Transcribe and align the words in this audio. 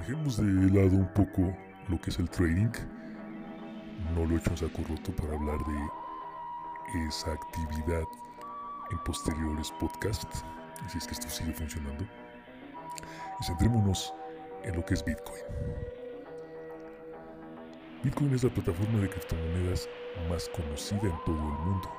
Dejemos 0.00 0.36
de 0.36 0.44
lado 0.44 0.96
un 0.96 1.12
poco 1.12 1.54
lo 1.88 2.00
que 2.00 2.10
es 2.10 2.18
el 2.18 2.30
trading. 2.30 2.72
No 4.14 4.24
lo 4.24 4.34
he 4.34 4.38
hecho 4.38 4.50
en 4.50 4.56
saco 4.56 4.82
roto 4.88 5.12
para 5.12 5.34
hablar 5.34 5.58
de 5.58 7.08
esa 7.08 7.32
actividad 7.32 8.04
en 8.90 8.98
posteriores 9.04 9.70
podcasts, 9.72 10.44
si 10.88 10.98
es 10.98 11.06
que 11.06 11.12
esto 11.12 11.28
sigue 11.28 11.52
funcionando. 11.52 12.04
Y 13.40 13.44
centrémonos 13.44 14.14
en 14.62 14.76
lo 14.76 14.84
que 14.84 14.94
es 14.94 15.04
Bitcoin. 15.04 15.42
Bitcoin 18.02 18.34
es 18.34 18.44
la 18.44 18.50
plataforma 18.50 19.00
de 19.00 19.10
criptomonedas 19.10 19.88
más 20.30 20.48
conocida 20.50 21.02
en 21.02 21.24
todo 21.24 21.36
el 21.36 21.58
mundo. 21.66 21.90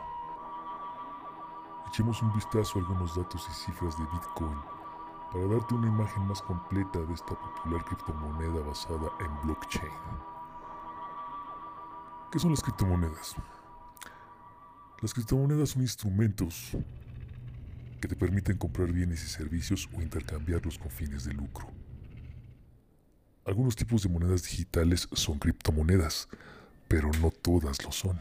Echemos 1.90 2.22
un 2.22 2.34
vistazo 2.34 2.80
a 2.80 2.82
algunos 2.82 3.16
datos 3.16 3.46
y 3.50 3.54
cifras 3.54 3.98
de 3.98 4.06
Bitcoin 4.06 4.79
para 5.32 5.46
darte 5.46 5.76
una 5.76 5.88
imagen 5.88 6.24
más 6.28 6.42
completa 6.42 7.00
de 7.00 7.14
esta 7.14 7.38
popular 7.40 7.86
criptomoneda 7.86 8.62
basada 8.66 9.10
en 9.20 9.48
blockchain. 9.48 9.92
¿Qué 12.32 12.40
son 12.40 12.52
las 12.52 12.62
criptomonedas? 12.62 13.36
Las 15.02 15.14
criptomonedas 15.14 15.70
son 15.70 15.82
instrumentos 15.84 16.72
que 18.02 18.08
te 18.08 18.16
permiten 18.16 18.58
comprar 18.58 18.92
bienes 18.92 19.24
y 19.24 19.28
servicios 19.28 19.90
o 19.94 20.02
intercambiarlos 20.02 20.78
con 20.78 20.90
fines 20.90 21.26
de 21.26 21.34
lucro. 21.34 21.68
Algunos 23.46 23.76
tipos 23.76 24.04
de 24.04 24.10
monedas 24.10 24.44
digitales 24.44 25.08
son 25.14 25.40
criptomonedas, 25.40 26.28
pero 26.88 27.12
no 27.22 27.32
todas 27.32 27.84
lo 27.84 27.92
son. 27.92 28.20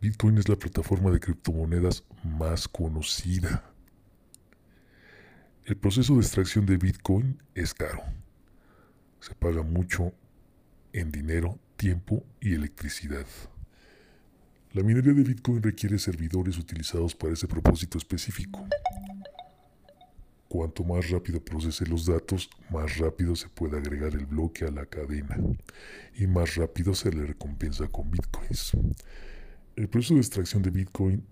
Bitcoin 0.00 0.38
es 0.38 0.48
la 0.48 0.56
plataforma 0.56 1.10
de 1.10 1.20
criptomonedas 1.20 2.04
más 2.22 2.68
conocida. 2.68 3.64
El 5.68 5.76
proceso 5.76 6.14
de 6.14 6.22
extracción 6.22 6.64
de 6.64 6.78
Bitcoin 6.78 7.42
es 7.54 7.74
caro. 7.74 8.02
Se 9.20 9.34
paga 9.34 9.62
mucho 9.62 10.14
en 10.94 11.12
dinero, 11.12 11.58
tiempo 11.76 12.24
y 12.40 12.54
electricidad. 12.54 13.26
La 14.72 14.82
minería 14.82 15.12
de 15.12 15.24
Bitcoin 15.24 15.62
requiere 15.62 15.98
servidores 15.98 16.56
utilizados 16.56 17.14
para 17.14 17.34
ese 17.34 17.46
propósito 17.46 17.98
específico. 17.98 18.66
Cuanto 20.48 20.84
más 20.84 21.10
rápido 21.10 21.44
procese 21.44 21.84
los 21.84 22.06
datos, 22.06 22.48
más 22.70 22.96
rápido 22.96 23.36
se 23.36 23.50
puede 23.50 23.76
agregar 23.76 24.14
el 24.14 24.24
bloque 24.24 24.64
a 24.64 24.70
la 24.70 24.86
cadena 24.86 25.36
y 26.14 26.26
más 26.26 26.54
rápido 26.54 26.94
se 26.94 27.12
le 27.12 27.26
recompensa 27.26 27.88
con 27.88 28.10
bitcoins. 28.10 28.72
El 29.76 29.90
proceso 29.90 30.14
de 30.14 30.20
extracción 30.20 30.62
de 30.62 30.70
bitcoin, 30.70 31.26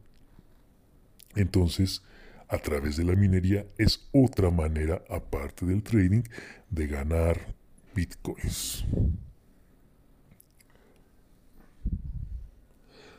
entonces, 1.37 2.03
a 2.48 2.58
través 2.58 2.97
de 2.97 3.05
la 3.05 3.14
minería, 3.14 3.66
es 3.78 4.08
otra 4.12 4.50
manera, 4.50 5.02
aparte 5.11 5.66
del 5.66 5.83
trading, 5.83 6.22
de 6.70 6.86
ganar 6.86 7.55
bitcoins. 7.94 8.84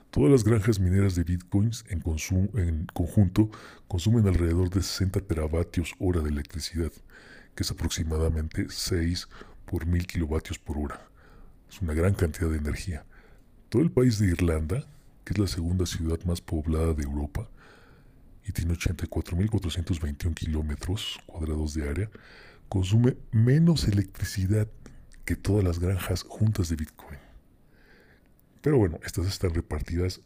Todas 0.10 0.32
las 0.32 0.44
granjas 0.44 0.80
mineras 0.80 1.16
de 1.16 1.24
bitcoins 1.24 1.84
en, 1.90 2.00
conjunto 2.94 3.52
consumen 3.88 4.28
alrededor 4.28 4.70
de 4.70 4.82
60 4.82 5.20
teravatios 5.22 5.94
hora 6.00 6.22
de 6.22 6.30
electricidad, 6.30 6.92
que 7.54 7.64
es 7.64 7.72
aproximadamente 7.72 8.68
6 8.70 9.28
por 9.66 9.86
1000 9.86 10.08
kilovatios 10.08 10.58
por 10.58 10.78
hora. 10.78 11.02
Es 11.70 11.82
una 11.82 11.94
gran 11.94 12.14
cantidad 12.14 12.50
de 12.50 12.58
energía. 12.58 13.06
Todo 13.70 13.82
el 13.82 13.92
país 13.92 14.18
de 14.18 14.28
Irlanda, 14.28 14.88
que 15.26 15.34
es 15.34 15.38
la 15.38 15.48
segunda 15.48 15.86
ciudad 15.86 16.24
más 16.24 16.40
poblada 16.40 16.94
de 16.94 17.04
Europa 17.04 17.50
y 18.48 18.52
tiene 18.52 18.74
84.421 18.74 20.34
kilómetros 20.34 21.20
cuadrados 21.26 21.74
de 21.74 21.90
área, 21.90 22.10
consume 22.70 23.18
menos 23.32 23.88
electricidad 23.88 24.68
que 25.26 25.36
todas 25.36 25.64
las 25.64 25.80
granjas 25.80 26.24
juntas 26.24 26.70
de 26.70 26.78
Bitcoin. 26.78 27.20
Pero 28.62 28.78
bueno, 28.78 29.00
estas 29.04 29.28
están 29.28 29.54
repartidas 29.54 30.22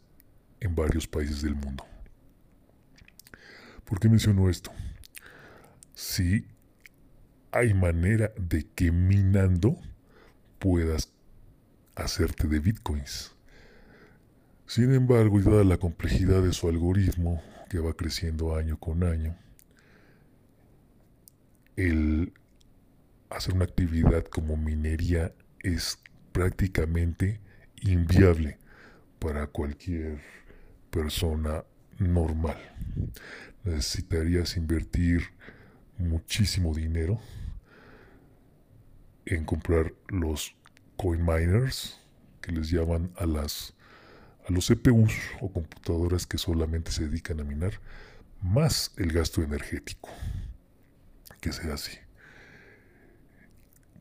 en 0.60 0.74
varios 0.74 1.06
países 1.06 1.42
del 1.42 1.54
mundo. 1.54 1.84
¿Por 3.84 3.98
qué 3.98 4.08
menciono 4.08 4.48
esto? 4.48 4.72
Si 5.94 6.46
hay 7.50 7.74
manera 7.74 8.32
de 8.36 8.64
que 8.74 8.90
minando 8.90 9.76
puedas 10.58 11.12
hacerte 11.94 12.48
de 12.48 12.60
bitcoins. 12.60 13.32
Sin 14.66 14.94
embargo, 14.94 15.38
y 15.38 15.42
dada 15.42 15.62
la 15.64 15.76
complejidad 15.76 16.42
de 16.42 16.52
su 16.52 16.68
algoritmo, 16.68 17.42
que 17.72 17.78
va 17.78 17.94
creciendo 17.94 18.54
año 18.54 18.78
con 18.78 19.02
año, 19.02 19.34
el 21.74 22.34
hacer 23.30 23.54
una 23.54 23.64
actividad 23.64 24.26
como 24.26 24.58
minería 24.58 25.32
es 25.60 25.98
prácticamente 26.32 27.40
inviable 27.80 28.58
para 29.18 29.46
cualquier 29.46 30.20
persona 30.90 31.64
normal. 31.98 32.58
Necesitarías 33.64 34.58
invertir 34.58 35.22
muchísimo 35.96 36.74
dinero 36.74 37.22
en 39.24 39.46
comprar 39.46 39.94
los 40.08 40.54
coin 40.98 41.24
miners 41.24 41.98
que 42.42 42.52
les 42.52 42.68
llaman 42.70 43.14
a 43.16 43.24
las 43.24 43.74
a 44.48 44.52
los 44.52 44.68
CPUs 44.68 45.12
o 45.40 45.52
computadoras 45.52 46.26
que 46.26 46.38
solamente 46.38 46.90
se 46.90 47.08
dedican 47.08 47.40
a 47.40 47.44
minar 47.44 47.80
más 48.40 48.92
el 48.96 49.12
gasto 49.12 49.42
energético 49.42 50.10
que 51.40 51.52
sea 51.52 51.74
así. 51.74 51.98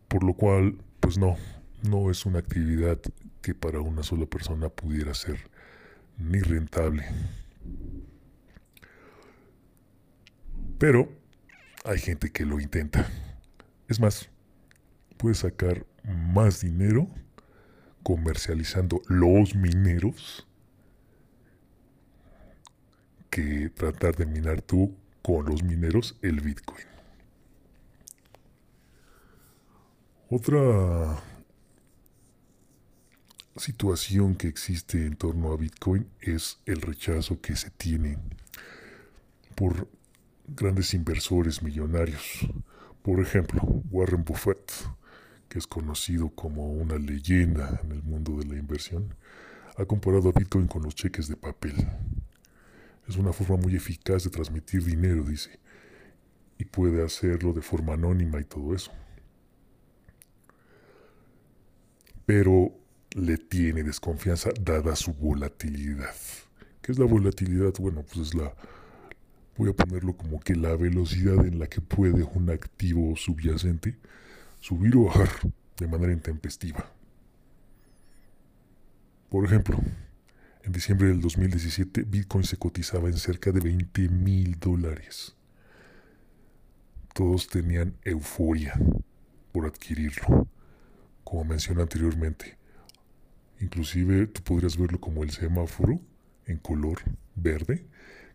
Por 0.07 0.23
lo 0.23 0.33
cual, 0.33 0.77
pues 0.99 1.17
no, 1.17 1.37
no 1.81 2.11
es 2.11 2.25
una 2.25 2.39
actividad 2.39 2.99
que 3.41 3.55
para 3.55 3.79
una 3.81 4.03
sola 4.03 4.25
persona 4.25 4.69
pudiera 4.69 5.13
ser 5.13 5.49
ni 6.17 6.39
rentable. 6.39 7.05
Pero 10.77 11.09
hay 11.83 11.99
gente 11.99 12.31
que 12.31 12.45
lo 12.45 12.59
intenta. 12.59 13.07
Es 13.87 13.99
más, 13.99 14.29
puedes 15.17 15.39
sacar 15.39 15.85
más 16.03 16.61
dinero 16.61 17.07
comercializando 18.03 19.01
los 19.07 19.55
mineros 19.55 20.47
que 23.29 23.69
tratar 23.69 24.15
de 24.15 24.25
minar 24.25 24.61
tú 24.61 24.95
con 25.21 25.45
los 25.45 25.63
mineros 25.63 26.17
el 26.21 26.41
Bitcoin. 26.41 26.85
Otra 30.29 31.21
situación 33.55 34.35
que 34.35 34.47
existe 34.47 35.05
en 35.05 35.15
torno 35.15 35.51
a 35.51 35.57
Bitcoin 35.57 36.07
es 36.21 36.59
el 36.65 36.81
rechazo 36.81 37.41
que 37.41 37.55
se 37.55 37.69
tiene 37.69 38.17
por 39.55 39.87
grandes 40.47 40.93
inversores 40.93 41.61
millonarios. 41.61 42.47
Por 43.01 43.19
ejemplo, 43.19 43.61
Warren 43.91 44.23
Buffett, 44.23 44.71
que 45.51 45.59
es 45.59 45.67
conocido 45.67 46.29
como 46.29 46.71
una 46.71 46.97
leyenda 46.97 47.81
en 47.83 47.91
el 47.91 48.01
mundo 48.03 48.37
de 48.37 48.45
la 48.45 48.57
inversión, 48.57 49.13
ha 49.75 49.83
comparado 49.83 50.29
a 50.29 50.31
Bitcoin 50.31 50.65
con 50.65 50.81
los 50.81 50.95
cheques 50.95 51.27
de 51.27 51.35
papel. 51.35 51.75
Es 53.05 53.17
una 53.17 53.33
forma 53.33 53.57
muy 53.57 53.75
eficaz 53.75 54.23
de 54.23 54.29
transmitir 54.29 54.81
dinero, 54.81 55.25
dice, 55.25 55.59
y 56.57 56.63
puede 56.63 57.03
hacerlo 57.03 57.51
de 57.51 57.61
forma 57.61 57.95
anónima 57.95 58.39
y 58.39 58.45
todo 58.45 58.73
eso. 58.73 58.93
Pero 62.25 62.71
le 63.13 63.37
tiene 63.37 63.83
desconfianza 63.83 64.51
dada 64.57 64.95
su 64.95 65.13
volatilidad. 65.13 66.15
¿Qué 66.81 66.93
es 66.93 66.97
la 66.97 67.05
volatilidad? 67.05 67.73
Bueno, 67.77 68.03
pues 68.03 68.29
es 68.29 68.35
la, 68.35 68.55
voy 69.57 69.71
a 69.71 69.73
ponerlo 69.73 70.15
como 70.15 70.39
que 70.39 70.55
la 70.55 70.77
velocidad 70.77 71.45
en 71.45 71.59
la 71.59 71.67
que 71.67 71.81
puede 71.81 72.23
un 72.23 72.49
activo 72.51 73.17
subyacente 73.17 73.97
subir 74.61 74.95
o 74.95 75.05
bajar 75.05 75.29
de 75.77 75.87
manera 75.87 76.13
intempestiva. 76.13 76.89
Por 79.29 79.43
ejemplo, 79.43 79.77
en 80.63 80.71
diciembre 80.71 81.07
del 81.07 81.19
2017 81.19 82.03
Bitcoin 82.03 82.43
se 82.43 82.57
cotizaba 82.57 83.09
en 83.09 83.17
cerca 83.17 83.51
de 83.51 83.59
20 83.59 84.07
mil 84.09 84.59
dólares. 84.59 85.35
Todos 87.13 87.47
tenían 87.47 87.97
euforia 88.03 88.79
por 89.51 89.65
adquirirlo, 89.65 90.47
como 91.23 91.43
mencioné 91.43 91.81
anteriormente. 91.81 92.57
Inclusive 93.59 94.27
tú 94.27 94.41
podrías 94.43 94.77
verlo 94.77 94.99
como 94.99 95.23
el 95.23 95.31
semáforo 95.31 95.99
en 96.45 96.57
color 96.57 96.99
verde 97.35 97.85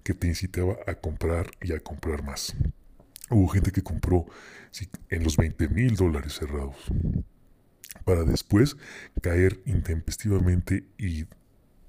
que 0.03 0.15
te 0.15 0.27
incitaba 0.27 0.77
a 0.87 0.95
comprar 0.95 1.51
y 1.63 1.73
a 1.73 1.81
comprar 1.81 2.23
más. 2.23 2.55
Hubo 3.31 3.49
gente 3.49 3.73
que 3.73 3.83
compró 3.83 4.27
en 5.09 5.25
los 5.25 5.37
20 5.37 5.69
mil 5.69 5.97
dólares 5.97 6.35
cerrados 6.35 6.77
para 8.05 8.25
después 8.25 8.77
caer 9.21 9.61
intempestivamente 9.67 10.85
y 10.97 11.27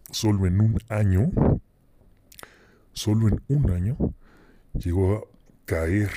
solo 0.10 0.48
en 0.48 0.60
un 0.62 0.80
año, 0.90 1.32
solo 2.94 3.28
en 3.28 3.42
un 3.50 3.70
año, 3.72 3.98
llegó 4.74 5.18
a 5.18 5.24
caer 5.66 6.10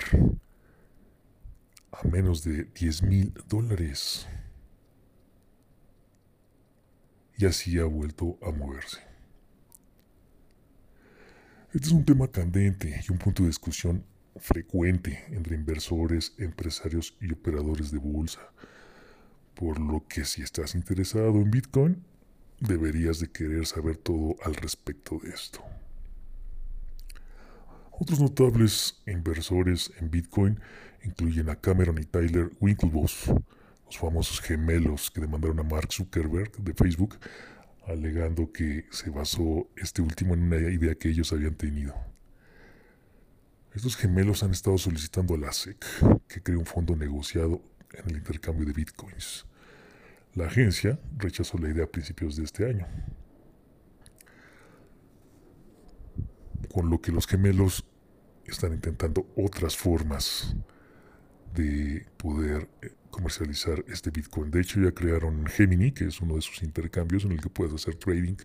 a 1.92 2.06
menos 2.08 2.42
de 2.44 2.64
10 2.64 3.02
mil 3.02 3.34
dólares. 3.46 4.26
Y 7.36 7.46
así 7.46 7.78
ha 7.78 7.84
vuelto 7.84 8.38
a 8.42 8.52
moverse. 8.52 9.00
Este 11.72 11.86
es 11.86 11.92
un 11.92 12.04
tema 12.04 12.28
candente 12.28 13.02
y 13.06 13.12
un 13.12 13.18
punto 13.18 13.42
de 13.42 13.48
discusión 13.48 14.04
frecuente 14.36 15.24
entre 15.30 15.56
inversores, 15.56 16.34
empresarios 16.38 17.16
y 17.20 17.32
operadores 17.32 17.90
de 17.90 17.98
bolsa. 17.98 18.40
Por 19.54 19.78
lo 19.78 20.06
que 20.08 20.24
si 20.24 20.42
estás 20.42 20.74
interesado 20.74 21.36
en 21.36 21.50
Bitcoin, 21.50 22.04
deberías 22.60 23.20
de 23.20 23.30
querer 23.30 23.66
saber 23.66 23.96
todo 23.96 24.36
al 24.42 24.54
respecto 24.54 25.18
de 25.18 25.30
esto. 25.30 25.62
Otros 27.92 28.20
notables 28.20 29.02
inversores 29.06 29.92
en 29.98 30.10
Bitcoin 30.10 30.58
incluyen 31.04 31.50
a 31.50 31.56
Cameron 31.56 31.98
y 31.98 32.04
Tyler 32.04 32.50
Winklevoss, 32.60 33.26
los 33.86 33.98
famosos 33.98 34.40
gemelos 34.40 35.10
que 35.10 35.20
demandaron 35.20 35.60
a 35.60 35.64
Mark 35.64 35.92
Zuckerberg 35.92 36.52
de 36.58 36.72
Facebook, 36.72 37.18
alegando 37.86 38.52
que 38.52 38.86
se 38.90 39.10
basó 39.10 39.68
este 39.76 40.00
último 40.00 40.34
en 40.34 40.44
una 40.44 40.56
idea 40.56 40.94
que 40.94 41.08
ellos 41.08 41.32
habían 41.32 41.54
tenido. 41.54 41.94
Estos 43.74 43.96
gemelos 43.96 44.42
han 44.42 44.50
estado 44.50 44.78
solicitando 44.78 45.34
a 45.34 45.38
la 45.38 45.52
SEC 45.52 45.84
que 46.26 46.42
cree 46.42 46.56
un 46.56 46.66
fondo 46.66 46.96
negociado 46.96 47.62
en 47.92 48.10
el 48.10 48.16
intercambio 48.16 48.66
de 48.66 48.72
bitcoins. 48.72 49.46
La 50.34 50.46
agencia 50.46 50.98
rechazó 51.16 51.58
la 51.58 51.70
idea 51.70 51.84
a 51.84 51.90
principios 51.90 52.36
de 52.36 52.44
este 52.44 52.66
año. 52.66 52.86
Con 56.72 56.90
lo 56.90 57.00
que 57.00 57.12
los 57.12 57.26
gemelos 57.26 57.84
están 58.44 58.72
intentando 58.72 59.26
otras 59.36 59.76
formas 59.76 60.54
de 61.54 62.06
poder 62.16 62.68
eh, 62.82 62.94
comercializar 63.10 63.84
este 63.88 64.10
Bitcoin. 64.10 64.50
De 64.50 64.60
hecho, 64.60 64.80
ya 64.80 64.92
crearon 64.92 65.46
Gemini, 65.46 65.92
que 65.92 66.06
es 66.06 66.20
uno 66.20 66.36
de 66.36 66.42
sus 66.42 66.62
intercambios 66.62 67.24
en 67.24 67.32
el 67.32 67.40
que 67.40 67.48
puedes 67.48 67.74
hacer 67.74 67.96
trading, 67.96 68.36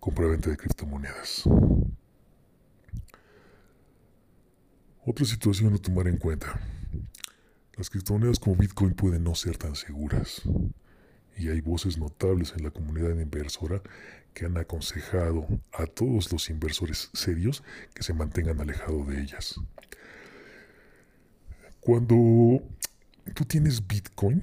compra-venta 0.00 0.50
de 0.50 0.56
criptomonedas. 0.56 1.44
Otra 5.04 5.26
situación 5.26 5.74
a 5.74 5.78
tomar 5.78 6.06
en 6.06 6.16
cuenta. 6.16 6.60
Las 7.76 7.90
criptomonedas 7.90 8.38
como 8.38 8.54
Bitcoin 8.54 8.94
pueden 8.94 9.24
no 9.24 9.34
ser 9.34 9.58
tan 9.58 9.74
seguras. 9.74 10.42
Y 11.36 11.48
hay 11.48 11.60
voces 11.60 11.98
notables 11.98 12.54
en 12.56 12.62
la 12.62 12.70
comunidad 12.70 13.18
inversora 13.18 13.82
que 14.32 14.46
han 14.46 14.56
aconsejado 14.56 15.48
a 15.72 15.86
todos 15.86 16.30
los 16.30 16.48
inversores 16.50 17.10
serios 17.14 17.64
que 17.94 18.04
se 18.04 18.14
mantengan 18.14 18.60
alejados 18.60 19.08
de 19.08 19.20
ellas. 19.20 19.56
Cuando 21.80 22.62
tú 23.34 23.44
tienes 23.44 23.84
Bitcoin, 23.84 24.40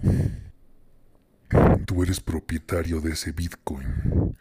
tú 1.86 2.04
eres 2.04 2.20
propietario 2.20 3.00
de 3.00 3.14
ese 3.14 3.32
Bitcoin. 3.32 4.36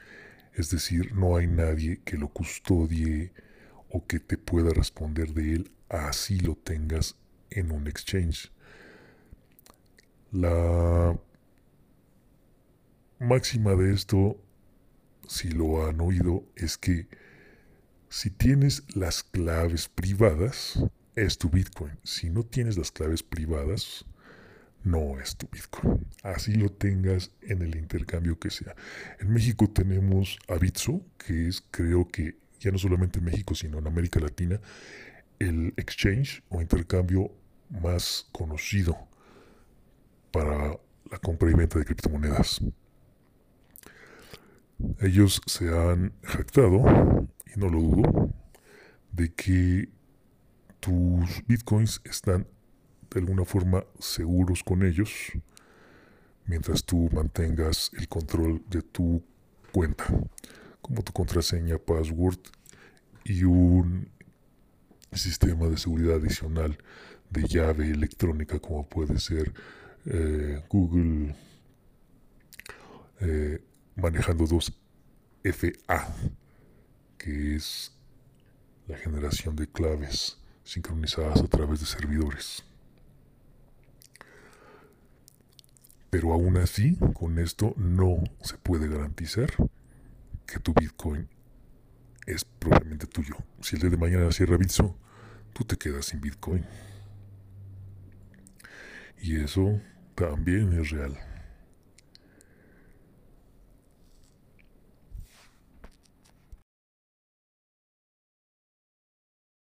Es 0.53 0.71
decir, 0.71 1.15
no 1.15 1.37
hay 1.37 1.47
nadie 1.47 2.01
que 2.05 2.17
lo 2.17 2.27
custodie 2.27 3.33
o 3.89 4.05
que 4.05 4.19
te 4.19 4.37
pueda 4.37 4.71
responder 4.71 5.33
de 5.33 5.55
él 5.55 5.71
así 5.89 6.39
lo 6.41 6.55
tengas 6.57 7.17
en 7.51 7.73
un 7.73 7.87
exchange. 7.87 8.51
La 10.31 11.19
máxima 13.19 13.75
de 13.75 13.95
esto 13.95 14.41
si 15.29 15.51
lo 15.51 15.87
han 15.87 16.01
oído, 16.01 16.45
es 16.57 16.79
que 16.79 17.07
si 18.09 18.31
tienes 18.31 18.83
las 18.97 19.23
claves 19.23 19.89
privadas, 19.89 20.83
es 21.15 21.39
tu 21.39 21.51
Bitcoin. 21.51 21.99
Si 22.03 22.31
no 22.31 22.45
tienes 22.45 22.79
las 22.79 22.91
claves 22.91 23.23
privadas, 23.23 24.07
no 24.85 25.21
es 25.21 25.37
tu 25.37 25.49
Bitcoin. 25.53 26.07
Así 26.23 26.55
lo 26.55 26.71
tengas 26.71 27.31
en 27.43 27.63
el 27.63 27.77
intercambio 27.77 28.39
que 28.39 28.51
sea. 28.51 28.75
En 29.21 29.31
México 29.31 29.69
tenemos 29.69 30.39
a 30.49 30.55
Bitso, 30.55 31.03
que 31.19 31.49
es 31.49 31.63
creo 31.71 32.09
que 32.09 32.39
ya 32.59 32.71
no 32.71 32.79
solamente 32.79 33.19
en 33.19 33.27
México, 33.27 33.55
sino 33.55 33.79
en 33.79 33.87
América 33.87 34.21
Latina, 34.21 34.61
el 35.39 35.75
exchange 35.77 36.43
o 36.49 36.61
intercambio 36.61 37.31
más 37.71 38.27
conocido 38.33 38.97
para 40.31 40.79
la 41.11 41.19
compra 41.19 41.51
y 41.51 41.55
venta 41.55 41.79
de 41.79 41.85
criptomonedas. 41.85 42.61
Ellos 45.01 45.41
se 45.47 45.69
han 45.69 46.13
jactado, 46.23 47.29
y 47.55 47.59
no 47.59 47.69
lo 47.69 47.81
dudo, 47.81 48.35
de 49.13 49.33
que 49.33 49.89
tus 50.81 51.45
bitcoins 51.47 52.01
están 52.05 52.47
de 53.11 53.21
alguna 53.21 53.45
forma 53.45 53.85
seguros 53.99 54.63
con 54.63 54.85
ellos 54.85 55.33
mientras 56.49 56.83
tú 56.83 57.09
mantengas 57.13 57.91
el 57.97 58.09
control 58.09 58.63
de 58.69 58.83
tu 58.83 59.23
cuenta, 59.73 60.05
como 60.81 61.03
tu 61.03 61.13
contraseña, 61.13 61.79
password 61.79 62.39
y 63.25 63.45
un 63.45 64.11
sistema 65.13 65.67
de 65.67 65.77
seguridad 65.77 66.17
adicional 66.17 66.79
de 67.31 67.43
llave 67.47 67.91
electrónica 67.91 68.59
como 68.59 68.89
puede 68.89 69.19
ser 69.19 69.53
eh, 70.07 70.63
Google 70.69 71.35
eh, 73.21 73.63
manejando 73.97 74.47
dos 74.47 74.73
FA, 75.43 76.09
que 77.17 77.57
es 77.57 77.93
la 78.87 78.97
generación 78.97 79.57
de 79.57 79.67
claves 79.67 80.39
sincronizadas 80.65 81.41
a 81.41 81.49
través 81.49 81.81
de 81.81 81.87
servidores. 81.87 82.65
Pero 86.11 86.33
aún 86.33 86.57
así, 86.57 86.97
con 87.15 87.39
esto 87.39 87.75
no 87.77 88.23
se 88.43 88.57
puede 88.57 88.89
garantizar 88.89 89.51
que 90.47 90.59
tu 90.59 90.73
Bitcoin 90.73 91.29
es 92.29 92.45
probablemente 92.45 93.07
tuyo. 93.07 93.37
Si 93.61 93.77
el 93.77 93.83
día 93.83 93.91
de 93.91 93.97
mañana 93.97 94.31
cierra 94.33 94.57
Bitso, 94.57 94.97
tú 95.53 95.65
te 95.65 95.77
quedas 95.77 96.07
sin 96.07 96.21
Bitcoin. 96.21 96.65
Y 99.21 99.37
eso 99.41 99.81
también 100.15 100.73
es 100.79 100.91
real. 100.91 101.17